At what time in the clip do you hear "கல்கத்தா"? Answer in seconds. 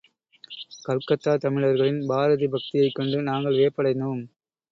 0.85-1.35